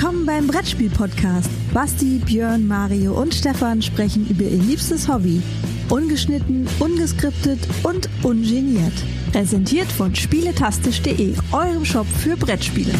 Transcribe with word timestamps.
Willkommen 0.00 0.24
beim 0.24 0.46
Brettspiel-Podcast. 0.46 1.50
Basti, 1.74 2.22
Björn, 2.24 2.66
Mario 2.66 3.20
und 3.20 3.34
Stefan 3.34 3.82
sprechen 3.82 4.26
über 4.30 4.44
ihr 4.44 4.56
liebstes 4.56 5.06
Hobby. 5.06 5.42
Ungeschnitten, 5.90 6.66
ungeskriptet 6.78 7.58
und 7.82 8.08
ungeniert. 8.22 8.94
Präsentiert 9.30 9.92
von 9.92 10.14
spieletastisch.de, 10.14 11.34
eurem 11.52 11.84
Shop 11.84 12.06
für 12.06 12.34
Brettspiele. 12.38 12.94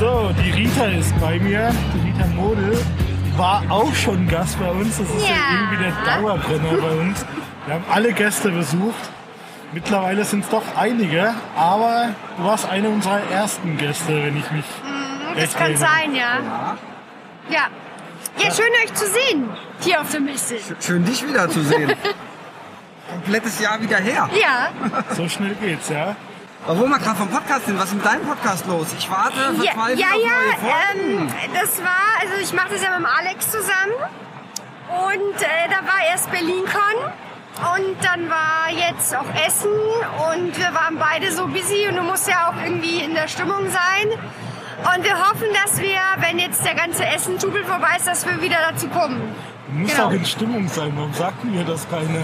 So, 0.00 0.30
die 0.44 0.50
Rita 0.50 0.86
ist 0.86 1.14
bei 1.20 1.38
mir. 1.38 1.70
Die 1.94 2.08
Rita 2.10 2.26
Model 2.34 2.76
war 3.36 3.62
auch 3.70 3.94
schon 3.94 4.26
Gast 4.26 4.58
bei 4.58 4.70
uns. 4.70 4.98
Das 4.98 5.08
ist 5.08 5.22
ja, 5.22 5.34
Ja. 5.34 5.60
irgendwie 5.60 5.84
der 5.84 6.20
Dauerbrenner 6.20 6.80
bei 6.80 7.00
uns. 7.00 7.24
Wir 7.66 7.74
haben 7.74 7.84
alle 7.88 8.12
Gäste 8.12 8.50
besucht. 8.50 9.10
Mittlerweile 9.72 10.24
sind 10.24 10.44
es 10.44 10.50
doch 10.50 10.62
einige, 10.76 11.34
aber 11.56 12.10
du 12.36 12.44
warst 12.44 12.68
eine 12.68 12.88
unserer 12.90 13.20
ersten 13.30 13.78
Gäste, 13.78 14.08
wenn 14.24 14.36
ich 14.36 14.50
mich 14.50 14.64
Mhm, 14.84 15.34
Das 15.40 15.54
kann 15.54 15.62
erinnere. 15.72 15.80
sein, 15.88 16.14
ja. 16.14 16.76
Ja. 17.48 17.60
Ja, 18.38 18.50
schön 18.54 18.66
euch 18.84 18.92
zu 18.94 19.06
sehen 19.06 19.48
hier 19.80 20.00
auf 20.00 20.10
der 20.10 20.20
Messe. 20.20 20.56
Schön, 20.80 21.04
dich 21.04 21.26
wiederzusehen. 21.26 21.92
Komplettes 23.10 23.60
Jahr 23.60 23.80
wieder 23.80 23.96
her. 23.98 24.28
Ja, 24.40 24.68
So 25.14 25.28
schnell 25.28 25.54
geht's, 25.54 25.88
ja. 25.88 26.16
Obwohl 26.66 26.88
wir 26.88 26.98
gerade 26.98 27.16
vom 27.16 27.28
Podcast 27.28 27.66
sind, 27.66 27.76
was 27.78 27.86
ist 27.86 27.94
mit 27.94 28.04
deinem 28.06 28.24
Podcast 28.24 28.66
los? 28.66 28.86
Ich 28.96 29.10
warte 29.10 29.36
ja, 29.40 29.72
verzweifelt 29.72 29.98
ja, 29.98 30.06
auf 30.06 30.12
neue 30.12 30.68
ja 30.70 30.76
Folgen. 30.94 31.18
ähm, 31.22 31.28
das 31.54 31.78
war, 31.82 32.20
also 32.20 32.34
ich 32.40 32.52
mache 32.52 32.68
das 32.70 32.82
ja 32.82 32.90
mit 32.90 33.00
dem 33.00 33.06
Alex 33.06 33.50
zusammen 33.50 33.92
und 34.88 35.42
äh, 35.42 35.68
da 35.68 35.76
war 35.86 36.06
erst 36.08 36.30
BerlinCon 36.30 37.12
und 37.58 37.96
dann 38.02 38.28
war 38.30 38.70
jetzt 38.70 39.14
auch 39.16 39.26
Essen 39.46 39.70
und 40.32 40.56
wir 40.58 40.74
waren 40.74 40.98
beide 40.98 41.30
so 41.32 41.46
busy 41.46 41.86
und 41.88 41.96
du 41.96 42.02
musst 42.02 42.28
ja 42.28 42.48
auch 42.50 42.64
irgendwie 42.64 43.00
in 43.00 43.14
der 43.14 43.28
Stimmung 43.28 43.68
sein. 43.70 44.18
Und 44.94 45.04
wir 45.04 45.14
hoffen, 45.16 45.46
dass 45.62 45.80
wir, 45.80 45.98
wenn 46.18 46.38
jetzt 46.38 46.64
der 46.64 46.74
ganze 46.74 47.06
Essen-Tubel 47.06 47.64
vorbei 47.64 47.96
ist, 47.96 48.06
dass 48.08 48.26
wir 48.26 48.40
wieder 48.42 48.56
dazu 48.70 48.88
kommen. 48.88 49.20
Du 49.68 49.78
musst 49.78 49.94
Genau. 49.94 50.08
auch 50.08 50.12
in 50.12 50.24
Stimmung 50.24 50.68
sein, 50.68 50.92
warum 50.96 51.12
sagt 51.14 51.44
mir 51.44 51.62
das 51.64 51.86
keiner? 51.88 52.08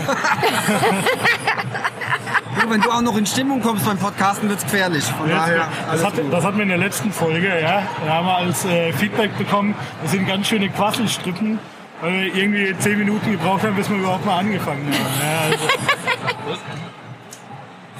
Wenn 2.69 2.81
du 2.81 2.91
auch 2.91 3.01
noch 3.01 3.17
in 3.17 3.25
Stimmung 3.25 3.63
kommst 3.63 3.87
beim 3.87 3.97
Podcasten, 3.99 4.49
wird's 4.49 4.65
gefährlich. 4.65 5.05
Von 5.05 5.31
daher, 5.31 5.69
Das, 5.91 6.05
hat, 6.05 6.15
das 6.31 6.45
hatten 6.45 6.57
wir 6.57 6.65
in 6.65 6.69
der 6.69 6.79
letzten 6.79 7.13
Folge, 7.13 7.61
ja. 7.61 7.83
Da 8.05 8.13
haben 8.15 8.27
wir 8.27 8.37
als 8.37 8.65
äh, 8.65 8.93
Feedback 8.93 9.37
bekommen, 9.39 9.75
das 10.03 10.11
sind 10.11 10.27
ganz 10.27 10.49
schöne 10.49 10.69
Quasselstrippen, 10.69 11.59
weil 12.01 12.13
wir 12.13 12.35
irgendwie 12.35 12.77
zehn 12.79 12.99
Minuten 12.99 13.33
gebraucht 13.33 13.63
haben, 13.63 13.75
bis 13.77 13.89
wir 13.91 13.97
überhaupt 13.97 14.25
mal 14.25 14.39
angefangen 14.39 14.87
haben. 14.87 14.95
Ja, 15.21 15.51
also, 15.51 16.59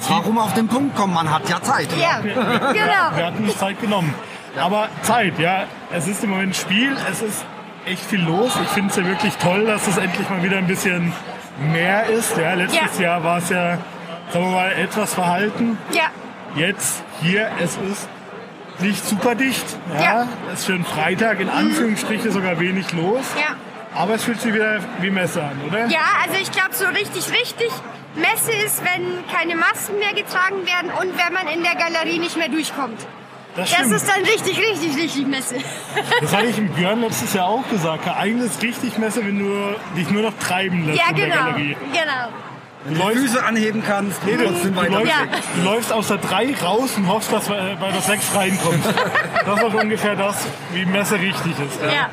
Warum 0.07 0.37
auf 0.39 0.53
den 0.53 0.67
Punkt 0.67 0.95
kommen? 0.95 1.13
Man 1.13 1.29
hat 1.29 1.47
ja 1.49 1.61
Zeit. 1.61 1.87
Ja, 1.99 2.23
wir 2.23 2.33
genau. 2.33 3.25
hatten 3.25 3.43
uns 3.43 3.57
Zeit 3.57 3.79
genommen. 3.81 4.13
Aber 4.59 4.87
Zeit, 5.03 5.37
ja. 5.37 5.65
Es 5.91 6.07
ist 6.07 6.23
im 6.23 6.31
Moment 6.31 6.55
Spiel, 6.55 6.95
es 7.11 7.21
ist 7.21 7.45
echt 7.85 8.03
viel 8.03 8.21
los. 8.21 8.51
Ich 8.63 8.69
finde 8.69 8.89
es 8.89 8.95
ja 8.95 9.05
wirklich 9.05 9.35
toll, 9.37 9.65
dass 9.65 9.87
es 9.87 9.97
endlich 9.97 10.27
mal 10.29 10.41
wieder 10.41 10.57
ein 10.57 10.67
bisschen 10.67 11.13
mehr 11.71 12.05
ist. 12.07 12.35
Ja, 12.37 12.53
letztes 12.55 12.97
Ja. 12.97 13.03
Jahr 13.05 13.23
war 13.23 13.37
es 13.37 13.49
ja, 13.49 13.77
sagen 14.31 14.45
wir 14.45 14.51
mal, 14.51 14.71
etwas 14.71 15.13
verhalten. 15.13 15.77
Ja, 15.91 16.03
Jetzt 16.55 17.03
hier, 17.21 17.47
es 17.61 17.77
ist 17.77 18.07
nicht 18.79 19.05
super 19.05 19.35
dicht. 19.35 19.65
Ja, 19.93 20.01
Ja. 20.03 20.27
Es 20.51 20.61
ist 20.61 20.65
für 20.65 20.73
einen 20.73 20.85
Freitag 20.85 21.39
in 21.41 21.49
Anführungsstriche 21.49 22.31
sogar 22.31 22.59
wenig 22.59 22.91
los. 22.93 23.25
ja. 23.37 23.55
Aber 23.99 24.13
es 24.15 24.23
fühlt 24.23 24.39
sich 24.39 24.53
wieder 24.53 24.79
wie 25.01 25.09
Messe 25.09 25.43
an, 25.43 25.59
oder? 25.67 25.85
Ja, 25.87 25.99
also 26.25 26.35
ich 26.41 26.49
glaube 26.51 26.73
so 26.73 26.85
richtig, 26.85 27.29
richtig 27.31 27.69
Messe 28.15 28.51
ist, 28.65 28.81
wenn 28.83 29.27
keine 29.27 29.55
Masken 29.57 29.99
mehr 29.99 30.13
getragen 30.13 30.65
werden 30.65 30.89
und 31.01 31.17
wenn 31.17 31.33
man 31.33 31.47
in 31.49 31.63
der 31.63 31.75
Galerie 31.75 32.17
nicht 32.17 32.37
mehr 32.37 32.47
durchkommt. 32.47 32.97
das 33.57 33.69
Das 33.75 33.91
ist 33.91 34.07
dann 34.09 34.23
richtig, 34.23 34.57
richtig, 34.57 34.95
richtig 34.95 35.27
Messe. 35.27 35.55
Das 36.21 36.33
hatte 36.33 36.45
ich 36.47 36.57
im 36.57 36.69
Björn 36.69 37.01
letztes 37.01 37.33
Jahr 37.33 37.47
auch 37.49 37.67
gesagt. 37.69 38.07
Eigentlich 38.07 38.51
ist 38.51 38.61
richtig 38.63 38.97
Messe, 38.97 39.25
wenn 39.25 39.37
du 39.37 39.75
dich 39.97 40.09
nur 40.09 40.21
noch 40.23 40.33
treiben 40.39 40.87
lässt 40.87 40.97
Ja, 40.97 41.09
in 41.09 41.15
der 41.17 41.25
genau. 41.27 41.37
Galerie. 41.47 41.77
Genau. 41.91 42.29
Wenn 42.85 42.97
du 42.97 43.09
die 43.09 43.17
Füße 43.17 43.43
anheben 43.43 43.83
kannst, 43.85 44.23
Nee, 44.25 44.37
du, 44.37 44.45
du, 44.47 44.81
läufst, 44.89 45.09
Ja. 45.09 45.25
du 45.57 45.61
läufst 45.69 45.91
aus 45.91 46.07
der 46.07 46.17
3 46.19 46.55
raus 46.63 46.91
und 46.95 47.07
hoffst, 47.09 47.33
dass 47.33 47.49
bei 47.49 47.75
der 47.91 48.01
6 48.01 48.33
reinkommst. 48.33 48.93
Das 49.45 49.57
ist 49.57 49.63
auch 49.65 49.73
ungefähr 49.73 50.15
das, 50.15 50.47
wie 50.71 50.85
Messe 50.85 51.15
richtig 51.19 51.51
ist. 51.59 51.81
Ja. 51.81 51.91
Ja. 51.91 52.09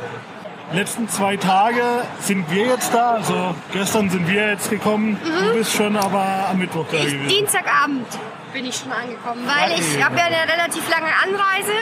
Letzten 0.73 1.09
zwei 1.09 1.37
Tage 1.37 1.83
sind 2.21 2.51
wir 2.51 2.67
jetzt 2.67 2.93
da. 2.93 3.13
Also 3.15 3.55
gestern 3.73 4.11
sind 4.11 4.29
wir 4.29 4.49
jetzt 4.51 4.69
gekommen. 4.69 5.19
Du 5.23 5.55
bist 5.55 5.73
schon 5.73 5.97
aber 5.97 6.47
am 6.51 6.59
Mittwoch 6.59 6.87
da 6.91 6.97
Mhm. 6.99 7.07
Ich, 7.07 7.13
gewesen. 7.13 7.29
Dienstagabend 7.29 8.07
bin 8.53 8.67
ich 8.67 8.77
schon 8.77 8.91
angekommen, 8.91 9.47
weil 9.47 9.79
ich 9.79 10.03
habe 10.05 10.17
ja 10.19 10.25
eine 10.25 10.53
relativ 10.53 10.89
lange 10.91 11.07
Anreise 11.23 11.73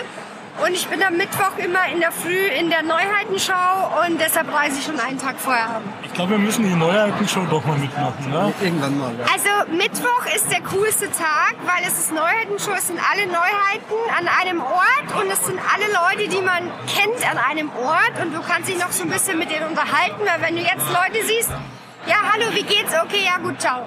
und 0.62 0.72
ich 0.72 0.86
bin 0.86 1.02
am 1.02 1.16
Mittwoch 1.16 1.56
immer 1.58 1.86
in 1.92 2.00
der 2.00 2.12
Früh 2.12 2.46
in 2.46 2.70
der 2.70 2.82
Neuheitenschau 2.82 4.04
und 4.06 4.20
deshalb 4.20 4.52
reise 4.54 4.78
ich 4.78 4.84
schon 4.84 5.00
einen 5.00 5.18
Tag 5.18 5.36
vorher 5.38 5.64
an. 5.76 5.82
Ich 6.04 6.12
glaube, 6.14 6.32
wir 6.32 6.38
müssen 6.38 6.62
die 6.64 6.74
Neuheiten-Show 6.74 7.46
doch 7.50 7.64
mal 7.64 7.76
mitmachen. 7.76 8.30
Ne? 8.30 8.52
Irgendwann 8.62 8.98
mal. 8.98 9.12
Ja. 9.18 9.24
Also 9.32 9.72
Mittwoch 9.72 10.26
ist 10.34 10.50
der 10.52 10.60
coolste 10.62 11.10
Tag, 11.10 11.54
weil 11.66 11.82
es 11.86 11.98
ist 11.98 12.12
Neuheitenshow, 12.12 12.70
es 12.76 12.86
sind 12.86 13.00
alle 13.10 13.26
Neuheiten 13.26 13.94
an 14.16 14.28
einem 14.40 14.60
Ort 14.62 15.22
und 15.22 15.30
es 15.30 15.44
sind 15.44 15.58
alle 15.58 15.86
Leute, 15.92 16.28
die 16.30 16.40
man 16.42 16.70
kennt 16.86 17.28
an 17.28 17.38
einem 17.38 17.70
Ort 17.76 18.12
und 18.22 18.32
du 18.32 18.40
kannst 18.40 18.68
dich 18.68 18.78
noch 18.78 18.92
so 18.92 19.02
ein 19.02 19.10
bisschen 19.10 19.38
mit 19.38 19.50
denen 19.50 19.66
unterhalten, 19.68 20.20
weil 20.24 20.40
wenn 20.40 20.56
du 20.56 20.62
jetzt 20.62 20.86
Leute 20.88 21.26
siehst, 21.26 21.50
ja 22.06 22.16
hallo, 22.32 22.46
wie 22.54 22.62
geht's? 22.62 22.92
Okay, 23.02 23.24
ja 23.26 23.38
gut, 23.42 23.60
ciao. 23.60 23.82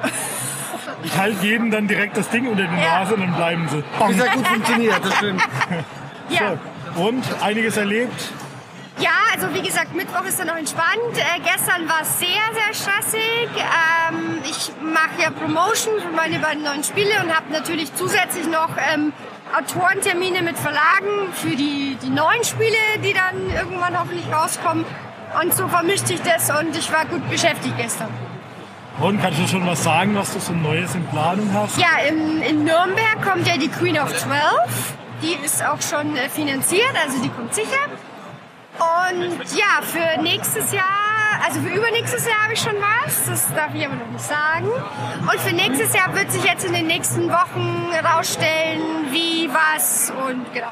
Ich 1.04 1.18
halte 1.18 1.46
jedem 1.46 1.72
dann 1.72 1.88
direkt 1.88 2.18
das 2.18 2.30
Ding 2.30 2.48
unter 2.48 2.64
die 2.64 2.76
Ja. 2.82 3.00
Nase 3.00 3.14
und 3.16 3.22
dann 3.22 3.36
bleiben 3.36 3.68
sie. 3.70 3.84
Wie 4.08 4.14
sehr 4.14 4.32
gut 4.32 4.48
funktioniert, 4.48 5.04
das 5.04 5.16
stimmt. 5.16 5.42
Ja. 6.30 6.58
So. 6.96 7.04
Und 7.04 7.24
einiges 7.42 7.78
erlebt. 7.78 8.32
Ja, 9.00 9.12
also 9.32 9.54
wie 9.54 9.62
gesagt, 9.62 9.94
Mittwoch 9.94 10.26
ist 10.26 10.40
dann 10.40 10.48
noch 10.48 10.58
entspannt. 10.58 11.14
Äh, 11.14 11.40
gestern 11.42 11.88
war 11.88 12.02
es 12.02 12.18
sehr, 12.18 12.28
sehr 12.54 12.74
stressig. 12.74 13.48
Ähm, 13.56 14.40
ich 14.44 14.72
mache 14.82 15.22
ja 15.22 15.30
Promotion 15.30 16.02
für 16.02 16.12
meine 16.16 16.40
beiden 16.40 16.64
neuen 16.64 16.84
Spiele 16.84 17.12
und 17.24 17.36
habe 17.36 17.52
natürlich 17.52 17.94
zusätzlich 17.94 18.48
noch 18.48 18.70
ähm, 18.92 19.14
Autorentermine 19.56 20.42
mit 20.42 20.58
Verlagen 20.58 21.32
für 21.34 21.56
die, 21.56 21.96
die 22.02 22.10
neuen 22.10 22.44
Spiele, 22.44 22.78
die 23.04 23.14
dann 23.14 23.50
irgendwann 23.56 24.00
hoffentlich 24.00 24.26
rauskommen. 24.34 24.84
Und 25.42 25.54
so 25.54 25.68
vermischte 25.68 26.14
ich 26.14 26.22
das 26.22 26.50
und 26.50 26.76
ich 26.76 26.92
war 26.92 27.06
gut 27.06 27.30
beschäftigt 27.30 27.78
gestern. 27.78 28.10
Und 29.00 29.22
kannst 29.22 29.40
du 29.40 29.48
schon 29.48 29.68
was 29.68 29.84
sagen, 29.84 30.16
was 30.16 30.34
du 30.34 30.40
so 30.40 30.54
Neues 30.54 30.96
in 30.96 31.06
Planung 31.06 31.48
hast? 31.54 31.78
Ja, 31.78 32.04
in, 32.08 32.42
in 32.42 32.64
Nürnberg 32.64 33.22
kommt 33.24 33.46
ja 33.48 33.58
die 33.58 33.68
Queen 33.68 34.00
of 34.00 34.12
Twelve. 34.12 34.66
Die 35.22 35.34
ist 35.46 35.64
auch 35.66 35.82
schon 35.82 36.16
äh, 36.16 36.30
finanziert, 36.30 36.94
also 37.04 37.22
die 37.22 37.30
kommt 37.30 37.54
sicher. 37.54 37.86
Und 38.80 39.40
ja, 39.58 39.82
für 39.82 40.22
nächstes 40.22 40.72
Jahr, 40.72 40.84
also 41.44 41.60
für 41.62 41.70
übernächstes 41.70 42.26
Jahr 42.28 42.44
habe 42.44 42.54
ich 42.54 42.60
schon 42.60 42.76
was, 42.76 43.26
das 43.26 43.54
darf 43.56 43.74
ich 43.74 43.84
aber 43.84 43.96
noch 43.96 44.08
nicht 44.12 44.24
sagen. 44.24 44.68
Und 45.22 45.40
für 45.40 45.56
nächstes 45.56 45.94
Jahr 45.96 46.14
wird 46.14 46.32
sich 46.32 46.44
jetzt 46.44 46.64
in 46.64 46.74
den 46.74 46.86
nächsten 46.86 47.28
Wochen 47.30 47.90
rausstellen, 48.06 49.08
wie, 49.12 49.50
was 49.52 50.12
und 50.28 50.54
genau. 50.54 50.72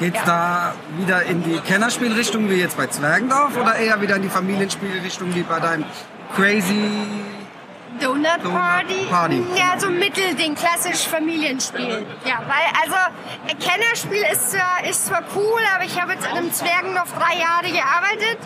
Geht's 0.00 0.18
Ja. 0.20 0.24
da 0.24 0.74
wieder 0.98 1.22
in 1.24 1.42
die 1.44 1.58
Kennerspielrichtung 1.60 2.48
wie 2.48 2.54
jetzt 2.54 2.76
bei 2.78 2.86
Zwergendorf 2.86 3.56
oder 3.56 3.76
eher 3.76 4.00
wieder 4.00 4.16
in 4.16 4.22
die 4.22 4.28
Familienspielrichtung 4.30 5.34
wie 5.34 5.42
bei 5.42 5.60
deinem 5.60 5.84
Crazy 6.34 6.90
Party? 8.28 9.06
Party. 9.10 9.42
Ja, 9.56 9.78
so 9.78 9.88
Mittelding, 9.90 10.54
klassisch 10.54 11.06
Familienspiel. 11.08 12.06
Ja, 12.24 12.40
weil 12.46 12.66
also 12.82 12.96
Kennerspiel 13.60 14.24
ist 14.32 14.52
zwar, 14.52 14.84
ist 14.88 15.06
zwar 15.06 15.22
cool, 15.36 15.60
aber 15.74 15.84
ich 15.84 16.00
habe 16.00 16.12
jetzt 16.12 16.26
an 16.26 16.38
einem 16.38 16.52
Zwergendorf 16.52 17.12
drei 17.12 17.38
Jahre 17.38 17.70
gearbeitet 17.70 18.38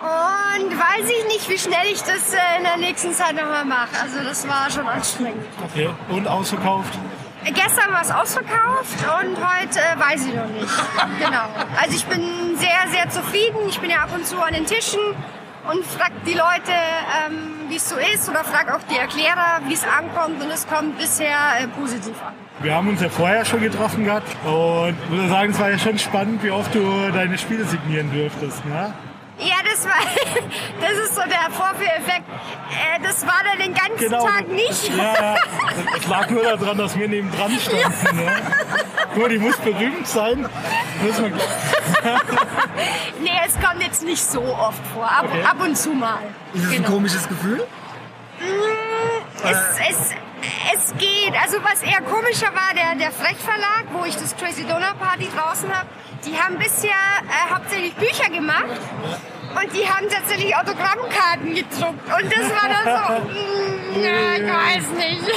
und 0.00 0.70
weiß 0.78 1.08
ich 1.08 1.24
nicht, 1.28 1.48
wie 1.48 1.58
schnell 1.58 1.86
ich 1.92 2.02
das 2.02 2.34
äh, 2.34 2.38
in 2.58 2.64
der 2.64 2.76
nächsten 2.76 3.12
Zeit 3.14 3.34
nochmal 3.34 3.64
mache. 3.64 3.88
Also 4.02 4.22
das 4.22 4.46
war 4.48 4.70
schon 4.70 4.86
anstrengend. 4.86 5.44
Okay. 5.64 5.88
Und 6.10 6.26
ausverkauft? 6.28 6.92
Äh, 7.44 7.52
Gestern 7.52 7.92
war 7.92 8.02
es 8.02 8.10
ausverkauft 8.10 8.98
und 9.22 9.36
heute 9.38 9.78
äh, 9.80 9.98
weiß 9.98 10.26
ich 10.26 10.34
noch 10.34 10.46
nicht. 10.48 10.68
Genau. 11.18 11.44
Also 11.80 11.96
ich 11.96 12.04
bin 12.06 12.56
sehr, 12.58 12.90
sehr 12.90 13.08
zufrieden. 13.10 13.56
Ich 13.68 13.80
bin 13.80 13.90
ja 13.90 13.98
ab 14.02 14.10
und 14.14 14.26
zu 14.26 14.40
an 14.42 14.52
den 14.52 14.66
Tischen 14.66 15.00
und 15.70 15.84
frag 15.84 16.12
die 16.26 16.34
Leute, 16.34 16.72
ähm, 17.26 17.68
wie 17.68 17.76
es 17.76 17.88
so 17.88 17.96
ist 17.96 18.28
oder 18.28 18.44
frag 18.44 18.72
auch 18.72 18.82
die 18.90 18.98
Erklärer, 18.98 19.60
wie 19.66 19.74
es 19.74 19.84
ankommt 19.84 20.42
und 20.42 20.50
es 20.50 20.66
kommt 20.66 20.98
bisher 20.98 21.36
äh, 21.60 21.68
positiv 21.68 22.14
an. 22.22 22.34
Wir 22.60 22.74
haben 22.74 22.88
uns 22.88 23.00
ja 23.00 23.08
vorher 23.08 23.44
schon 23.44 23.60
getroffen 23.60 24.04
gehabt 24.04 24.28
und 24.44 24.96
ich 25.04 25.10
würde 25.10 25.28
sagen, 25.28 25.50
es 25.50 25.58
war 25.58 25.70
ja 25.70 25.78
schon 25.78 25.98
spannend, 25.98 26.42
wie 26.42 26.50
oft 26.50 26.74
du 26.74 27.10
deine 27.12 27.36
Spiele 27.36 27.64
signieren 27.64 28.10
dürftest. 28.12 28.64
Ne? 28.66 28.94
Ja, 29.38 29.56
das 29.68 29.84
war, 29.84 29.94
das 30.80 30.92
ist 30.92 31.14
so 31.14 31.22
der 31.22 31.50
Vorführeffekt. 31.50 32.28
Äh, 32.70 33.02
das 33.02 33.26
war 33.26 33.42
dann 33.44 33.58
den 33.58 33.74
ganzen 33.74 34.10
Tag 34.10 34.48
nicht. 34.48 34.90
Genau. 34.90 35.02
Ja, 35.02 35.14
ja. 35.14 35.36
Es 35.96 36.06
lag 36.06 36.30
nur 36.30 36.42
daran, 36.42 36.78
dass 36.78 36.96
wir 36.96 37.08
neben 37.08 37.30
dran 37.32 37.50
standen. 37.58 38.16
Ne? 38.16 38.32
Nur, 39.16 39.28
die 39.28 39.38
muss 39.38 39.56
berühmt 39.58 40.06
sein. 40.06 40.48
Muss 41.02 41.20
man, 41.20 41.32
Nee, 43.20 43.30
es 43.46 43.54
kommt 43.60 43.82
jetzt 43.82 44.02
nicht 44.02 44.22
so 44.22 44.42
oft 44.42 44.80
vor. 44.92 45.04
Ab, 45.04 45.24
Okay. 45.28 45.42
ab 45.44 45.56
und 45.60 45.76
zu 45.76 45.90
mal. 45.90 46.18
Ist 46.52 46.64
es 46.64 46.70
ein 46.70 46.76
Genau. 46.76 46.90
komisches 46.90 47.28
Gefühl? 47.28 47.66
Es, 49.44 49.58
es, 49.88 50.10
es 50.74 50.94
geht. 50.98 51.32
Also 51.42 51.58
was 51.62 51.82
eher 51.82 52.00
komischer 52.02 52.48
war, 52.54 52.74
der, 52.74 52.94
der 52.96 53.10
Frech 53.12 53.36
Verlag, 53.36 53.84
wo 53.92 54.04
ich 54.04 54.16
das 54.16 54.36
Crazy 54.36 54.64
Donut 54.64 54.98
Party 54.98 55.28
draußen 55.36 55.68
habe, 55.74 55.86
die 56.26 56.36
haben 56.38 56.58
bisher 56.58 56.90
äh, 56.90 57.54
hauptsächlich 57.54 57.94
Bücher 57.94 58.30
gemacht. 58.30 58.64
Und 59.56 59.72
die 59.72 59.88
haben 59.88 60.06
tatsächlich 60.10 60.54
Autogrammkarten 60.56 61.54
gedruckt. 61.54 62.06
Und 62.06 62.32
das 62.32 62.50
war 62.50 62.68
dann 62.68 62.84
so, 62.84 63.28
mm, 63.32 64.02
ja, 64.02 64.34
ich 64.36 64.46
weiß 64.82 64.88
nicht. 64.96 65.24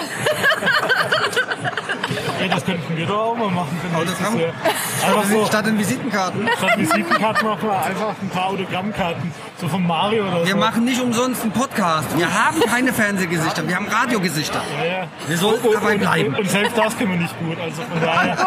Ja, 2.40 2.48
das 2.50 2.64
könnten 2.66 2.96
wir 2.96 3.06
doch 3.08 3.32
auch 3.32 3.36
mal 3.36 3.50
machen. 3.50 3.80
Autogramm? 3.96 4.36
Einfach 4.36 5.24
so, 5.26 5.46
Statt 5.48 5.66
den 5.66 5.78
Visitenkarten. 5.80 6.48
statt 6.58 6.78
Visitenkarten 6.78 7.48
machen 7.48 7.68
wir 7.68 7.82
einfach 7.82 8.14
ein 8.22 8.30
paar 8.30 8.46
Autogrammkarten. 8.48 9.34
So 9.60 9.68
von 9.68 9.86
Mario 9.86 10.24
oder 10.28 10.46
Wir 10.46 10.52
so. 10.54 10.58
machen 10.58 10.86
nicht 10.86 11.02
umsonst 11.02 11.42
einen 11.42 11.52
Podcast. 11.52 12.16
Wir 12.16 12.32
haben 12.32 12.60
keine 12.62 12.94
Fernsehgesichter, 12.94 13.68
wir 13.68 13.76
haben 13.76 13.88
Radiogesichter. 13.88 14.62
Ja, 14.80 14.86
ja. 14.86 15.08
Wir 15.28 15.38
sollten 15.38 15.68
dabei 15.74 15.98
bleiben. 15.98 16.30
Und, 16.30 16.40
und 16.42 16.50
selbst 16.50 16.78
das 16.78 16.96
können 16.98 17.12
wir 17.12 17.18
nicht 17.20 17.38
gut. 17.40 17.60
Also 17.60 17.82
von 17.82 18.00
daher. 18.02 18.38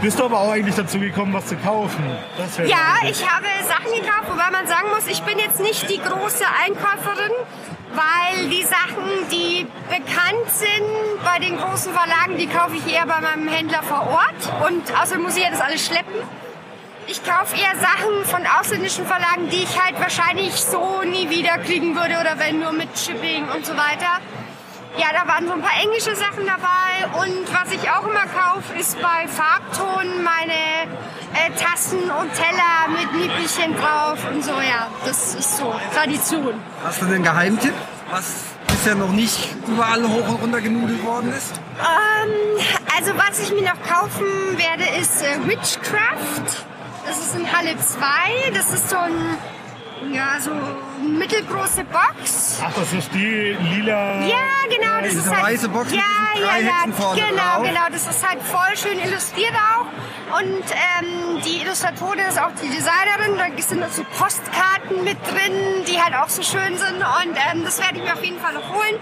Bist 0.00 0.18
du 0.18 0.24
aber 0.24 0.40
auch 0.40 0.50
eigentlich 0.50 0.74
dazu 0.74 0.98
gekommen, 0.98 1.32
was 1.32 1.46
zu 1.46 1.56
kaufen? 1.56 2.04
Ja, 2.66 2.96
ich 3.08 3.28
habe 3.28 3.46
Sachen 3.66 3.92
gekauft, 3.94 4.28
wobei 4.28 4.50
man 4.50 4.66
sagen 4.66 4.88
muss, 4.94 5.06
ich 5.06 5.22
bin 5.22 5.38
jetzt 5.38 5.60
nicht 5.60 5.88
die 5.88 5.98
große 6.00 6.44
Einkäuferin, 6.64 7.32
weil 7.94 8.48
die 8.48 8.62
Sachen, 8.64 9.28
die 9.30 9.66
bekannt 9.88 10.50
sind 10.50 11.24
bei 11.24 11.38
den 11.38 11.56
großen 11.56 11.92
Verlagen, 11.92 12.36
die 12.38 12.46
kaufe 12.48 12.76
ich 12.76 12.92
eher 12.92 13.06
bei 13.06 13.20
meinem 13.20 13.48
Händler 13.48 13.82
vor 13.82 14.06
Ort. 14.08 14.66
Und 14.68 14.82
außerdem 15.00 15.22
muss 15.22 15.36
ich 15.36 15.44
ja 15.44 15.50
das 15.50 15.60
alles 15.60 15.86
schleppen. 15.86 16.14
Ich 17.06 17.22
kaufe 17.24 17.56
eher 17.56 17.76
Sachen 17.78 18.24
von 18.24 18.42
ausländischen 18.58 19.06
Verlagen, 19.06 19.48
die 19.50 19.64
ich 19.64 19.80
halt 19.80 20.00
wahrscheinlich 20.00 20.54
so 20.54 21.02
nie 21.02 21.28
wieder 21.30 21.58
kriegen 21.58 21.94
würde 21.94 22.14
oder 22.20 22.38
wenn 22.38 22.60
nur 22.60 22.72
mit 22.72 22.96
Shipping 22.98 23.48
und 23.54 23.66
so 23.66 23.72
weiter. 23.72 24.20
Ja, 24.98 25.06
da 25.12 25.26
waren 25.26 25.46
so 25.46 25.54
ein 25.54 25.62
paar 25.62 25.80
englische 25.82 26.14
Sachen 26.14 26.44
dabei 26.44 27.22
und 27.24 27.52
was 27.52 27.72
ich 27.72 27.90
auch 27.90 28.04
immer 28.04 28.26
kaufe, 28.26 28.74
ist 28.78 29.00
bei 29.00 29.26
Farbton 29.26 30.22
meine 30.22 30.84
äh, 31.32 31.50
Tassen 31.58 32.10
und 32.10 32.30
Teller 32.34 32.88
mit 32.88 33.12
Nippelchen 33.14 33.74
drauf 33.74 34.18
und 34.30 34.44
so, 34.44 34.52
ja, 34.52 34.88
das 35.06 35.34
ist 35.34 35.56
so 35.56 35.74
Tradition. 35.94 36.60
Hast 36.84 37.00
du 37.00 37.06
den 37.06 37.22
Geheimtipp, 37.22 37.72
was 38.10 38.34
bisher 38.66 38.94
noch 38.94 39.12
nicht 39.12 39.54
überall 39.66 40.02
hoch 40.06 40.28
und 40.28 40.42
runter 40.42 40.60
genudelt 40.60 41.02
worden 41.04 41.32
ist? 41.32 41.54
Ähm, 41.80 42.62
also 42.94 43.12
was 43.16 43.40
ich 43.40 43.50
mir 43.52 43.62
noch 43.62 43.82
kaufen 43.88 44.26
werde, 44.58 44.84
ist 45.00 45.22
äh, 45.22 45.48
Witchcraft. 45.48 46.66
Das 47.06 47.18
ist 47.18 47.34
in 47.34 47.50
Halle 47.50 47.76
2, 47.78 48.00
das 48.54 48.72
ist 48.74 48.90
so 48.90 48.96
ein, 48.96 49.38
ja, 50.10 50.40
so 50.40 50.50
eine 50.50 51.08
mittelgroße 51.18 51.84
Box. 51.84 52.60
Ach, 52.64 52.72
das 52.74 52.92
ist 52.92 53.12
die 53.14 53.56
lila. 53.60 54.26
Ja, 54.26 54.36
genau. 54.68 55.00
Das 55.02 55.14
ist 55.14 55.30
halt, 55.30 55.42
weiße 55.44 55.68
Box 55.68 55.90
mit 55.90 56.00
ja, 56.00 56.04
diesen 56.34 56.48
ja, 56.48 56.86
ja, 56.86 56.92
vorne 56.92 57.20
genau, 57.20 57.42
drauf. 57.42 57.62
genau. 57.66 57.86
Das 57.90 58.06
ist 58.06 58.28
halt 58.28 58.42
voll 58.42 58.76
schön 58.76 58.98
illustriert 58.98 59.54
auch. 59.54 60.38
Und 60.38 60.64
ähm, 60.70 61.42
die 61.44 61.62
Illustratorin 61.62 62.20
ist 62.28 62.40
auch 62.40 62.52
die 62.62 62.68
Designerin. 62.68 63.36
Da 63.36 63.62
sind 63.62 63.80
noch 63.80 63.90
so 63.90 64.02
Postkarten 64.18 65.04
mit 65.04 65.18
drin, 65.26 65.84
die 65.86 66.00
halt 66.00 66.14
auch 66.14 66.28
so 66.28 66.42
schön 66.42 66.76
sind. 66.76 66.96
Und 66.96 67.36
ähm, 67.52 67.64
das 67.64 67.78
werde 67.78 67.98
ich 67.98 68.04
mir 68.04 68.12
auf 68.12 68.24
jeden 68.24 68.40
Fall 68.40 68.54
noch 68.54 68.68
holen. 68.72 68.96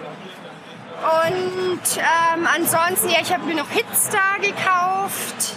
Und 1.24 1.80
ähm, 1.96 2.46
ansonsten, 2.54 3.08
ja, 3.08 3.20
ich 3.22 3.32
habe 3.32 3.44
mir 3.44 3.54
noch 3.54 3.70
Hitstar 3.70 4.38
gekauft. 4.40 5.56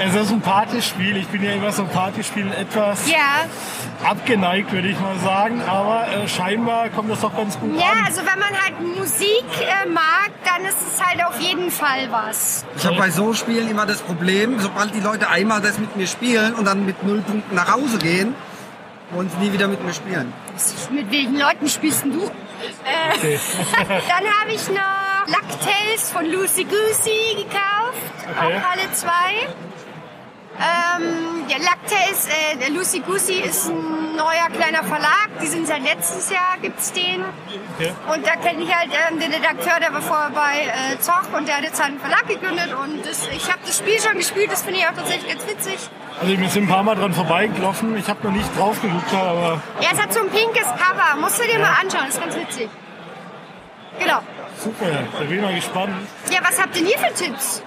Es 0.00 0.14
ist 0.14 0.32
ein 0.32 0.40
Partyspiel. 0.40 1.16
Ich 1.18 1.28
bin 1.28 1.42
ja 1.44 1.52
immer 1.52 1.70
so 1.70 1.84
Partyspielen 1.84 2.52
etwas 2.52 3.08
Ja, 3.08 3.46
abgeneigt, 4.04 4.72
würde 4.72 4.88
ich 4.88 4.98
mal 5.00 5.18
sagen. 5.18 5.60
Aber 5.66 6.06
äh, 6.08 6.28
scheinbar 6.28 6.88
kommt 6.90 7.10
das 7.10 7.20
doch 7.20 7.34
ganz 7.36 7.58
gut 7.58 7.78
ja, 7.78 7.92
an. 7.92 8.04
also 8.06 8.20
wenn 8.20 8.38
man 8.38 8.62
halt 8.62 8.80
Musik 8.80 9.44
äh, 9.60 9.88
mag, 9.88 10.30
dann 10.44 10.64
ist 10.64 10.76
es 10.92 11.04
halt 11.04 11.24
auf 11.24 11.40
jeden 11.40 11.70
Fall 11.70 12.08
was. 12.10 12.64
Ich 12.76 12.84
habe 12.84 12.96
bei 12.96 13.10
so 13.10 13.32
Spielen 13.34 13.68
immer 13.70 13.86
das 13.86 14.00
Problem, 14.02 14.58
sobald 14.60 14.94
die 14.94 15.00
Leute 15.00 15.28
einmal 15.28 15.60
das 15.60 15.78
mit 15.78 15.96
mir 15.96 16.06
spielen 16.06 16.54
und 16.54 16.64
dann 16.66 16.84
mit 16.86 17.02
null 17.04 17.20
Punkten 17.22 17.54
nach 17.54 17.72
Hause 17.72 17.98
gehen, 17.98 18.34
wollen 19.10 19.30
sie 19.30 19.36
nie 19.46 19.52
wieder 19.52 19.68
mit 19.68 19.84
mir 19.84 19.92
spielen. 19.92 20.32
Mit 20.90 21.10
welchen 21.10 21.38
Leuten 21.38 21.68
spielst 21.68 22.04
denn 22.04 22.12
du? 22.12 22.24
Äh, 22.24 22.30
Okay. 23.16 23.38
Dann 24.08 24.24
habe 24.40 24.52
ich 24.52 24.68
noch 24.68 25.26
Lactales 25.26 26.10
von 26.12 26.24
Lucy 26.24 26.64
Goosey 26.64 27.36
gekauft, 27.44 27.98
Okay. 28.22 28.56
auch 28.58 28.70
alle 28.70 28.90
zwei. 28.92 29.48
Ähm, 30.56 31.44
ja, 31.48 31.56
Lactales, 31.58 32.28
äh, 32.28 32.56
der 32.56 32.70
Lucy 32.70 33.00
Goosey 33.00 33.40
ist 33.40 33.68
ein 33.68 34.14
neuer 34.16 34.48
kleiner 34.52 34.84
Verlag. 34.84 35.28
Die 35.42 35.46
sind 35.46 35.66
seit 35.66 35.82
letztes 35.82 36.30
Jahr, 36.30 36.56
gibt's 36.62 36.92
den. 36.92 37.24
Okay. 37.76 37.92
Und 38.12 38.24
da 38.24 38.36
kenne 38.36 38.62
ich 38.62 38.74
halt 38.74 38.90
ähm, 39.10 39.18
den 39.18 39.32
Redakteur, 39.32 39.80
der 39.80 39.92
war 39.92 40.00
vorher 40.00 40.30
bei 40.30 40.60
äh, 40.92 40.98
Zoch 41.00 41.36
und 41.36 41.48
der 41.48 41.56
hat 41.56 41.64
jetzt 41.64 41.80
halt 41.82 41.90
einen 41.92 42.00
Verlag 42.00 42.26
gegründet. 42.28 42.72
Und 42.72 43.04
das, 43.04 43.26
ich 43.28 43.48
habe 43.48 43.58
das 43.66 43.78
Spiel 43.78 44.00
schon 44.00 44.16
gespielt, 44.16 44.52
das 44.52 44.62
finde 44.62 44.78
ich 44.80 44.86
auch 44.86 44.94
tatsächlich 44.94 45.28
ganz 45.32 45.46
witzig. 45.48 45.78
Also 46.20 46.38
wir 46.38 46.48
sind 46.48 46.64
ein 46.64 46.68
paar 46.68 46.84
Mal 46.84 46.94
dran 46.94 47.12
vorbeigelaufen. 47.12 47.96
Ich 47.96 48.08
habe 48.08 48.24
noch 48.26 48.34
nicht 48.34 48.56
drauf 48.56 48.80
geguckt, 48.80 49.12
aber 49.12 49.60
Ja, 49.80 49.88
es 49.92 50.00
hat 50.00 50.14
so 50.14 50.20
ein 50.20 50.30
pinkes 50.30 50.66
Cover, 50.66 51.20
musst 51.20 51.40
du 51.40 51.44
dir 51.48 51.58
mal 51.58 51.74
anschauen, 51.82 52.04
das 52.06 52.14
ist 52.14 52.20
ganz 52.20 52.36
witzig. 52.36 52.68
Genau. 53.98 54.20
super. 54.62 54.86
Da 55.18 55.24
bin 55.24 55.36
ich 55.36 55.42
mal 55.42 55.54
gespannt. 55.54 55.94
Ja, 56.30 56.38
was 56.42 56.60
habt 56.60 56.76
ihr 56.76 56.98
für 56.98 57.14
Tipps? 57.14 57.62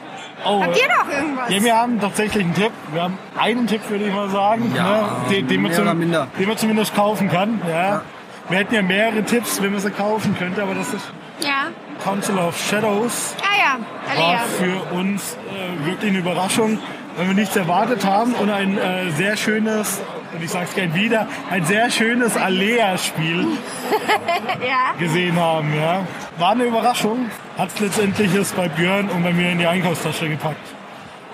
Oh, 0.45 0.61
Habt 0.61 0.77
ihr 0.77 0.87
noch 0.87 1.09
irgendwas? 1.11 1.49
Ja, 1.49 1.63
wir 1.63 1.75
haben 1.77 1.99
tatsächlich 1.99 2.43
einen 2.43 2.53
Tipp. 2.53 2.71
Wir 2.93 3.03
haben 3.03 3.17
einen 3.37 3.67
Tipp, 3.67 3.81
würde 3.89 4.05
ich 4.05 4.13
mal 4.13 4.29
sagen, 4.29 4.71
Ja, 4.75 4.83
ne, 4.83 5.07
den, 5.31 5.47
den, 5.47 5.61
man 5.61 5.73
zum, 5.73 5.85
den 5.85 6.47
man 6.47 6.57
zumindest 6.57 6.95
kaufen 6.95 7.29
kann. 7.29 7.61
Ja. 7.67 8.01
Wir 8.49 8.59
hätten 8.59 8.75
ja 8.75 8.81
mehrere 8.81 9.23
Tipps, 9.23 9.61
wenn 9.61 9.71
man 9.71 9.81
sie 9.81 9.91
kaufen 9.91 10.35
könnte, 10.37 10.61
aber 10.61 10.75
das 10.75 10.93
ist 10.93 11.11
Ja. 11.39 11.67
Council 12.03 12.37
of 12.37 12.57
Shadows. 12.57 13.35
Ah 13.41 13.75
ja, 14.15 14.21
War 14.21 14.39
für 14.45 14.95
uns 14.95 15.35
äh, 15.51 15.85
wirklich 15.85 16.11
eine 16.11 16.19
Überraschung, 16.19 16.79
weil 17.17 17.27
wir 17.27 17.33
nichts 17.33 17.55
erwartet 17.55 18.05
haben 18.05 18.33
und 18.35 18.49
ein 18.51 18.77
äh, 18.77 19.09
sehr 19.11 19.35
schönes, 19.35 19.99
und 20.33 20.43
ich 20.43 20.49
sage 20.51 20.65
es 20.65 20.75
gern 20.75 20.93
wieder, 20.93 21.27
ein 21.49 21.65
sehr 21.65 21.89
schönes 21.89 22.35
Alea-Spiel 22.37 23.45
Ja. 24.67 24.93
gesehen 24.99 25.39
haben. 25.39 25.73
Ja. 25.75 26.01
War 26.37 26.51
eine 26.51 26.65
Überraschung, 26.65 27.29
hat 27.57 27.69
es 27.73 27.79
letztendlich 27.79 28.33
jetzt 28.33 28.55
bei 28.55 28.67
Björn 28.69 29.09
und 29.09 29.23
bei 29.23 29.33
mir 29.33 29.51
in 29.51 29.59
die 29.59 29.67
Einkaufstasche 29.67 30.29
gepackt. 30.29 30.57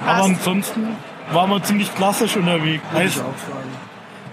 Aber 0.01 0.11
Passt. 0.13 0.23
ansonsten 0.29 0.95
waren 1.31 1.49
wir 1.49 1.63
ziemlich 1.63 1.93
klassisch 1.95 2.35
unterwegs. 2.35 2.83
Heißt, 2.93 3.23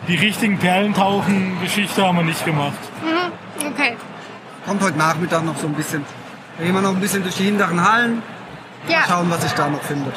die 0.09 0.17
richtigen 0.17 0.59
Perlentauchen-Geschichte 0.59 2.05
haben 2.07 2.17
wir 2.19 2.25
nicht 2.25 2.45
gemacht. 2.45 2.79
Okay. 3.59 3.97
Kommt 4.67 4.83
heute 4.83 4.99
Nachmittag 4.99 5.45
noch 5.45 5.57
so 5.57 5.67
ein 5.67 5.75
bisschen. 5.75 6.05
Da 6.59 6.65
gehen 6.65 6.75
wir 6.75 6.81
noch 6.83 6.91
ein 6.91 7.01
bisschen 7.01 7.23
durch 7.23 7.37
die 7.37 7.45
hinteren 7.45 7.83
Hallen. 7.91 8.23
Ja. 8.89 8.99
Schauen, 9.07 9.31
was 9.31 9.43
sich 9.43 9.53
da 9.53 9.69
noch 9.69 9.83
findet. 9.83 10.15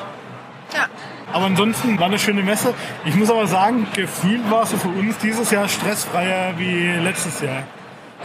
Ja. 1.34 1.38
Aber 1.38 1.46
ansonsten 1.46 2.00
war 2.00 2.06
eine 2.08 2.20
schöne 2.20 2.44
Messe. 2.44 2.74
Ich 3.06 3.16
muss 3.16 3.30
aber 3.30 3.48
sagen, 3.48 3.88
gefühlt 3.96 4.50
war 4.52 4.64
es 4.64 4.72
für 4.74 4.88
uns 4.88 5.18
dieses 5.18 5.52
Jahr 5.52 5.68
stressfreier 5.68 6.54
wie 6.58 6.92
letztes 7.04 7.42
Jahr. 7.42 7.64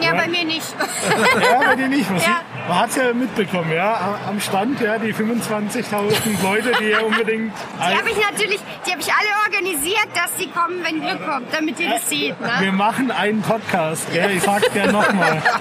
Ja, 0.00 0.14
Ja. 0.14 0.14
bei 0.14 0.28
mir 0.28 0.44
nicht. 0.44 0.62
Ja, 1.50 1.58
bei 1.66 1.74
dir 1.74 1.88
nicht. 1.88 2.08
Man, 2.08 2.20
Ja. 2.20 2.24
sieht- 2.26 2.68
man 2.68 2.78
hat 2.80 2.90
es 2.90 2.96
ja 2.96 3.12
mitbekommen, 3.12 3.72
ja. 3.72 4.16
Am- 4.28 4.40
Stand, 4.40 4.80
ja, 4.80 4.96
die 4.98 5.12
25.000 5.12 6.40
Leute, 6.42 6.70
die 6.80 6.84
ja 6.90 7.00
unbedingt. 7.00 7.52
Die 7.80 7.96
habe 7.98 8.08
ich 8.10 8.16
natürlich, 8.16 8.60
die 8.86 8.90
habe 8.92 9.00
ich 9.00 9.08
alle 9.12 9.28
organisiert, 9.50 10.06
dass 10.14 10.36
sie 10.38 10.46
kommen, 10.48 10.84
wenn 10.84 11.00
Glück 11.00 11.26
kommt, 11.28 11.52
damit 11.52 11.80
ihr 11.80 11.90
das 11.90 12.08
seht. 12.08 12.36
Wir 12.60 12.70
Ne? 12.70 12.72
machen 12.72 13.10
einen 13.10 13.42
Podcast, 13.42 14.06
gell? 14.12 14.30
ich 14.36 14.42
sag's 14.42 14.72
gerne 14.72 14.92
nochmal. 14.92 15.42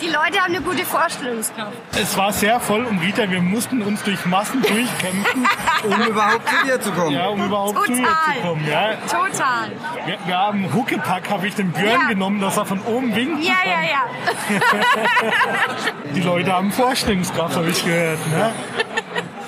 Die 0.00 0.06
Leute 0.06 0.38
haben 0.40 0.54
eine 0.54 0.60
gute 0.60 0.84
Vorstellungskraft. 0.84 1.72
Es 2.00 2.16
war 2.16 2.32
sehr 2.32 2.60
voll 2.60 2.84
und 2.84 3.00
Rita, 3.00 3.28
wir 3.28 3.40
mussten 3.42 3.82
uns 3.82 4.02
durch 4.04 4.24
Massen 4.26 4.62
durchkämpfen, 4.62 5.46
Um 5.84 6.02
überhaupt 6.06 6.48
zu 6.48 6.66
dir 6.66 6.80
zu 6.80 6.92
kommen. 6.92 7.10
ja, 7.12 7.26
um 7.26 7.44
überhaupt 7.44 7.84
zu 7.84 7.92
ihr 7.92 7.98
Total. 8.04 8.34
zu 8.36 8.40
kommen. 8.48 8.66
Ja. 8.68 8.94
Total. 9.06 9.72
Wir, 10.06 10.18
wir 10.24 10.38
haben 10.38 10.72
Huckepack, 10.72 11.28
habe 11.30 11.48
ich 11.48 11.54
den 11.56 11.72
Björn 11.72 12.00
Ja. 12.02 12.08
genommen, 12.08 12.40
dass 12.40 12.56
er 12.56 12.64
von 12.66 12.80
oben 12.82 13.14
winkt. 13.14 13.42
Ja, 13.42 13.54
ja, 13.64 13.82
ja. 13.82 14.60
Die 16.14 16.20
Leute 16.20 16.52
haben 16.52 16.70
Vorstellungskraft, 16.70 17.56
habe 17.56 17.68
ich 17.70 17.84
gehört. 17.84 18.18
Ne? 18.30 18.50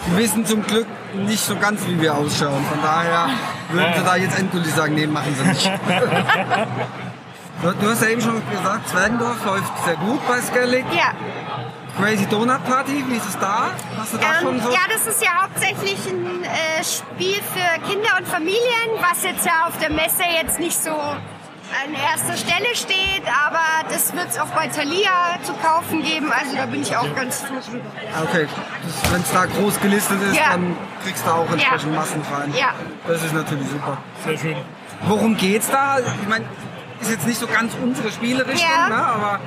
Die 0.08 0.16
wissen 0.16 0.44
zum 0.44 0.62
Glück 0.66 0.86
nicht 1.14 1.44
so 1.44 1.54
ganz, 1.56 1.86
wie 1.86 2.00
wir 2.00 2.14
ausschauen. 2.14 2.64
Von 2.68 2.82
daher 2.82 3.28
würden 3.70 3.92
sie 3.96 4.04
da 4.04 4.16
jetzt 4.16 4.38
endgültig 4.38 4.72
sagen, 4.74 4.94
nee, 4.94 5.06
machen 5.06 5.34
sie 5.36 5.48
nicht. 5.48 5.70
Du 7.62 7.70
du 7.72 7.90
hast 7.90 8.02
ja 8.02 8.08
eben 8.08 8.20
schon 8.22 8.42
gesagt, 8.50 8.88
Zwergendorf 8.88 9.44
läuft 9.44 9.84
sehr 9.84 9.96
gut 9.96 10.20
bei 10.26 10.40
Skellig. 10.40 10.84
Ja. 10.92 11.12
Crazy 12.00 12.24
Donut 12.26 12.64
Party, 12.64 13.04
wie 13.06 13.16
ist 13.16 13.28
es 13.28 13.38
da? 13.38 13.70
Hast 13.98 14.14
du 14.14 14.16
da 14.18 14.34
schon 14.40 14.54
Ähm, 14.56 14.62
so? 14.62 14.70
ja, 14.70 14.78
das 14.90 15.06
ist 15.06 15.22
ja 15.22 15.42
hauptsächlich 15.42 15.98
ein 16.08 16.44
äh, 16.44 16.82
Spiel 16.82 17.34
für 17.34 17.80
Kinder 17.90 18.08
und 18.18 18.26
Familien, 18.26 18.88
was 19.00 19.22
jetzt 19.24 19.44
ja 19.44 19.66
auf 19.66 19.76
der 19.78 19.90
Messe 19.90 20.22
jetzt 20.40 20.58
nicht 20.58 20.80
so 20.82 20.90
an 20.92 21.94
erster 21.94 22.36
Stelle 22.38 22.74
steht, 22.74 23.22
aber 23.26 23.60
das 23.90 24.12
wird 24.14 24.28
es 24.30 24.38
auch 24.40 24.46
bei 24.48 24.66
Thalia 24.68 25.10
zu 25.44 25.52
kaufen 25.54 26.02
geben, 26.02 26.32
also 26.32 26.56
da 26.56 26.66
bin 26.66 26.82
ich 26.82 26.96
auch 26.96 27.14
ganz 27.14 27.42
froh 27.42 27.60
drüber. 27.70 27.84
Okay, 28.28 28.48
wenn 29.12 29.20
es 29.20 29.30
da 29.32 29.44
groß 29.46 29.78
gelistet 29.80 30.20
ist, 30.22 30.36
Ja. 30.36 30.50
dann 30.52 30.76
kriegst 31.04 31.24
du 31.26 31.30
auch 31.30 31.48
entsprechend 31.50 31.92
Ja. 31.92 32.00
Massen 32.00 32.22
rein. 32.34 32.54
Ja. 32.58 32.68
Das 33.06 33.22
ist 33.22 33.34
natürlich 33.34 33.68
super. 33.68 33.98
Sehr 34.24 34.38
schön. 34.38 34.56
Worum 35.02 35.36
geht's 35.36 35.70
da? 35.70 35.98
Ich 35.98 36.28
meine, 36.28 36.44
ist 37.00 37.10
jetzt 37.10 37.26
nicht 37.26 37.40
so 37.40 37.46
ganz 37.46 37.72
unsere 37.82 38.10
Spielerichtung, 38.10 38.68
Ja. 38.70 38.88
ne? 38.88 38.96
aber 38.96 39.40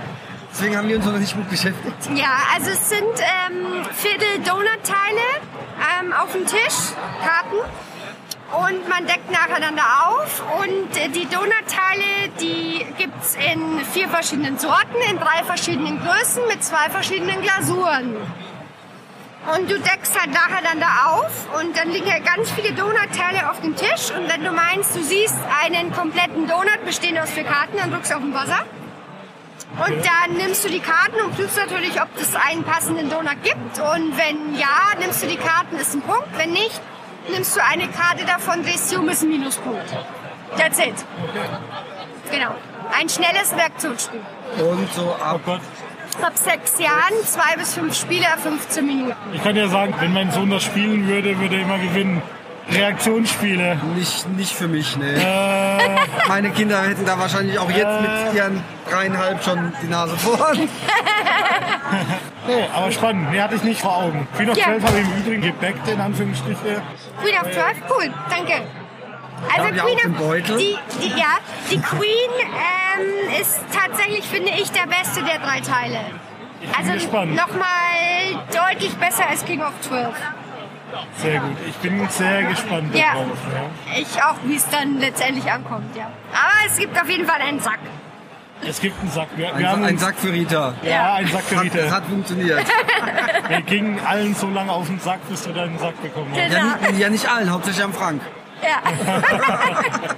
Deswegen 0.51 0.77
haben 0.77 0.87
wir 0.87 0.97
uns 0.97 1.05
noch 1.05 1.17
nicht 1.17 1.33
gut 1.35 1.49
beschäftigt. 1.49 1.97
Ja, 2.13 2.29
also 2.53 2.69
es 2.69 2.87
sind 2.87 3.01
ähm, 3.01 3.83
Viertel 3.91 4.37
Donut-Teile 4.45 5.25
ähm, 5.99 6.13
auf 6.13 6.31
dem 6.31 6.45
Tisch, 6.45 6.93
Karten. 7.25 7.57
Und 8.69 8.87
man 8.87 9.07
deckt 9.07 9.31
nacheinander 9.31 9.81
auf. 10.05 10.43
Und 10.59 10.95
äh, 10.95 11.09
die 11.09 11.25
Donut-Teile, 11.25 12.29
die 12.39 12.85
gibt's 12.99 13.33
in 13.51 13.79
vier 13.93 14.07
verschiedenen 14.09 14.59
Sorten, 14.59 14.95
in 15.09 15.17
drei 15.17 15.43
verschiedenen 15.43 15.99
Größen, 15.99 16.43
mit 16.47 16.63
zwei 16.63 16.87
verschiedenen 16.91 17.41
Glasuren. 17.41 18.15
Und 19.51 19.69
du 19.69 19.77
deckst 19.77 20.17
halt 20.17 20.31
nacheinander 20.31 20.87
auf 21.07 21.31
und 21.59 21.77
dann 21.77 21.89
liegen 21.89 22.09
halt 22.09 22.25
ganz 22.25 22.49
viele 22.51 22.71
Donut-Teile 22.73 23.49
auf 23.49 23.59
dem 23.59 23.75
Tisch. 23.75 24.11
Und 24.15 24.31
wenn 24.31 24.43
du 24.43 24.51
meinst, 24.51 24.95
du 24.95 25.03
siehst 25.03 25.35
einen 25.61 25.91
kompletten 25.91 26.47
Donut 26.47 26.85
bestehend 26.85 27.19
aus 27.19 27.31
vier 27.31 27.43
Karten, 27.43 27.75
dann 27.77 27.91
drückst 27.91 28.11
du 28.11 28.15
auf 28.15 28.21
den 28.21 28.31
Buzzer. 28.31 28.63
Und 29.85 30.05
dann 30.05 30.37
nimmst 30.37 30.63
du 30.63 30.69
die 30.69 30.79
Karten 30.79 31.19
und 31.25 31.35
prüfst 31.35 31.57
natürlich, 31.57 32.01
ob 32.01 32.07
es 32.15 32.35
einen 32.35 32.63
passenden 32.63 33.09
Donut 33.09 33.43
gibt. 33.43 33.79
Und 33.79 34.17
wenn 34.17 34.55
ja, 34.55 34.93
nimmst 34.99 35.23
du 35.23 35.27
die 35.27 35.37
Karten, 35.37 35.75
ist 35.75 35.93
ein 35.93 36.01
Punkt. 36.01 36.27
Wenn 36.37 36.51
nicht, 36.51 36.79
nimmst 37.29 37.55
du 37.55 37.63
eine 37.63 37.89
Karte 37.89 38.23
davon, 38.25 38.63
drehst 38.63 38.89
sie 38.89 38.95
um, 38.95 39.09
ist 39.09 39.23
ein 39.23 39.29
Minuspunkt. 39.29 39.93
That's 40.57 40.79
it. 40.79 40.95
Genau. 42.31 42.55
Ein 42.97 43.09
schnelles 43.09 43.51
Reaktionsspiel. 43.53 44.21
Und 44.59 44.93
so 44.93 45.15
Oh 45.19 45.23
ab 45.23 45.41
Gott. 45.45 45.61
Ab 46.21 46.37
sechs 46.37 46.79
Jahren, 46.79 47.13
zwei 47.25 47.55
bis 47.57 47.73
fünf 47.73 47.95
Spieler, 47.95 48.37
15 48.41 48.85
Minuten. 48.85 49.13
Ich 49.33 49.43
kann 49.43 49.55
ja 49.55 49.67
sagen, 49.67 49.93
wenn 49.99 50.13
mein 50.13 50.31
Sohn 50.31 50.49
das 50.49 50.63
spielen 50.63 51.07
würde, 51.07 51.37
würde 51.39 51.55
er 51.55 51.61
immer 51.63 51.77
gewinnen. 51.79 52.21
Reaktionsspiele. 52.71 53.77
nicht, 53.95 54.29
nicht 54.37 54.53
für 54.55 54.67
mich, 54.69 54.95
ne. 54.95 55.15
Äh, 55.15 55.77
Meine 56.29 56.49
Kinder 56.51 56.81
hätten 56.81 57.05
da 57.05 57.19
wahrscheinlich 57.19 57.59
auch 57.59 57.69
jetzt 57.69 58.01
mit 58.01 58.35
ihren 58.35 58.63
dreieinhalb 58.89 59.43
schon 59.43 59.73
die 59.81 59.87
Nase 59.87 60.15
vorn. 60.17 60.69
nee, 62.47 62.65
aber 62.73 62.91
spannend. 62.91 63.31
Nee, 63.31 63.41
hatte 63.41 63.55
ich 63.55 63.63
nicht 63.63 63.81
vor 63.81 63.97
Augen. 63.97 64.25
Queen 64.37 64.49
of 64.49 64.57
Ja. 64.57 64.65
12 64.65 64.83
habe 64.85 64.99
ich 64.99 65.05
im 65.05 65.17
Übrigen 65.17 65.41
gebackt, 65.41 65.87
in 65.89 65.99
Anführungsstriche. 65.99 66.81
Queen 67.21 67.35
of 67.35 67.51
12, 67.51 67.57
cool, 67.89 68.13
danke. 68.29 68.61
Also 69.51 69.67
haben 69.67 69.75
wir 69.75 69.83
Queen 69.83 69.97
den 69.97 70.11
of, 70.13 70.17
Beutel. 70.19 70.57
Die, 70.57 70.77
die, 71.01 71.09
ja, 71.19 71.37
die 71.71 71.79
Queen 71.79 72.31
ähm, 72.41 73.41
ist 73.41 73.59
tatsächlich, 73.71 74.23
finde 74.25 74.51
ich, 74.51 74.71
der 74.71 74.87
beste 74.87 75.23
der 75.23 75.39
drei 75.39 75.59
Teile. 75.61 75.99
Also 76.77 76.93
nochmal 77.25 78.45
deutlich 78.51 78.95
besser 78.95 79.27
als 79.29 79.43
King 79.45 79.61
of 79.61 79.73
12. 79.81 80.07
Sehr 81.17 81.39
gut. 81.39 81.57
Ich 81.67 81.75
bin 81.77 82.07
sehr 82.09 82.43
gespannt 82.43 82.95
Ja. 82.95 83.13
darauf. 83.13 83.27
Ja. 83.53 83.99
Ich 83.99 84.23
auch, 84.23 84.35
wie 84.45 84.55
es 84.55 84.69
dann 84.69 84.99
letztendlich 84.99 85.51
ankommt, 85.51 85.95
ja. 85.95 86.05
Aber 86.31 86.65
es 86.67 86.77
gibt 86.77 86.99
auf 87.01 87.09
jeden 87.09 87.25
Fall 87.25 87.41
einen 87.41 87.59
Sack. 87.59 87.79
Es 88.65 88.79
gibt 88.79 88.97
einen 89.01 89.09
Sack. 89.11 89.27
Wir, 89.35 89.49
Ein, 89.53 89.59
wir 89.59 89.69
haben 89.69 89.83
ein 89.83 89.93
uns- 89.95 90.01
Sack 90.01 90.15
für 90.17 90.31
Rita. 90.31 90.73
Ja, 90.83 91.15
ein 91.15 91.27
Sack 91.27 91.41
für 91.43 91.57
Hat, 91.57 91.65
das 91.67 91.73
Rita. 91.83 91.91
hat 91.95 92.05
funktioniert. 92.05 92.63
Wir 93.49 93.61
gingen 93.61 93.99
allen 94.05 94.33
so 94.35 94.47
lange 94.49 94.71
auf 94.71 94.87
den 94.87 94.99
Sack, 94.99 95.19
bis 95.27 95.43
du 95.43 95.51
deinen 95.51 95.77
Sack 95.79 96.01
bekommen 96.01 96.31
hast. 96.31 96.37
Genau. 96.49 96.55
Ja, 96.81 96.89
nicht- 96.91 96.99
ja 96.99 97.09
nicht 97.09 97.27
allen, 97.29 97.51
hauptsächlich 97.51 97.83
am 97.83 97.93
Frank. 97.93 98.21
Ja. 98.63 98.81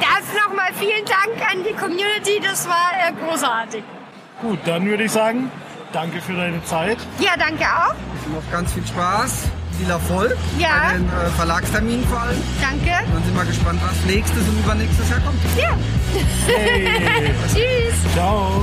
Das 0.00 0.22
nochmal 0.46 0.68
vielen 0.78 1.04
Dank 1.04 1.50
an 1.50 1.64
die 1.68 1.74
Community, 1.74 2.40
das 2.40 2.68
war 2.68 2.90
äh, 3.08 3.12
großartig. 3.12 3.82
Gut, 4.40 4.58
dann 4.64 4.84
würde 4.86 5.04
ich 5.04 5.10
sagen, 5.12 5.50
danke 5.92 6.20
für 6.20 6.34
deine 6.34 6.62
Zeit. 6.64 6.98
Ja, 7.18 7.32
danke 7.36 7.64
auch. 7.64 7.94
Noch 8.32 8.52
ganz 8.52 8.72
viel 8.72 8.86
Spaß, 8.86 9.48
viel 9.76 9.90
Erfolg 9.90 10.36
Ja. 10.56 10.68
bei 10.92 10.92
den 10.98 11.08
äh, 11.08 11.30
Verlagsterminen 11.36 12.06
vor 12.06 12.20
allem. 12.20 12.40
Danke. 12.60 13.04
Dann 13.12 13.24
sind 13.24 13.34
wir 13.36 13.44
gespannt, 13.44 13.80
was 13.84 14.04
nächstes 14.04 14.46
und 14.48 14.58
übernächstes 14.60 15.10
Jahr 15.10 15.20
kommt. 15.20 15.40
Ja. 15.56 15.76
Hey, 16.46 17.34
Tschüss. 17.52 18.12
ciao. 18.14 18.62